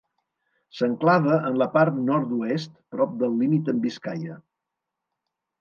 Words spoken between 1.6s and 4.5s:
la part nord-oest, prop del límit amb Biscaia.